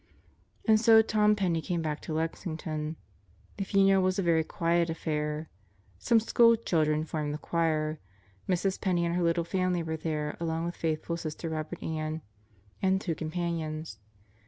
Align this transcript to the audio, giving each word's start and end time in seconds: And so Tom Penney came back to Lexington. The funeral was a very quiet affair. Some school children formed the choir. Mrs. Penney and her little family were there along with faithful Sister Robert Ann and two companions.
And 0.67 0.81
so 0.81 1.03
Tom 1.03 1.35
Penney 1.35 1.61
came 1.61 1.83
back 1.83 2.01
to 2.01 2.13
Lexington. 2.13 2.95
The 3.57 3.63
funeral 3.65 4.01
was 4.01 4.17
a 4.17 4.23
very 4.23 4.43
quiet 4.43 4.89
affair. 4.89 5.47
Some 5.99 6.19
school 6.19 6.55
children 6.55 7.03
formed 7.05 7.35
the 7.35 7.37
choir. 7.37 7.99
Mrs. 8.49 8.81
Penney 8.81 9.05
and 9.05 9.13
her 9.15 9.21
little 9.21 9.43
family 9.43 9.83
were 9.83 9.97
there 9.97 10.35
along 10.39 10.65
with 10.65 10.75
faithful 10.75 11.17
Sister 11.17 11.49
Robert 11.51 11.83
Ann 11.83 12.23
and 12.81 12.99
two 12.99 13.13
companions. 13.13 13.99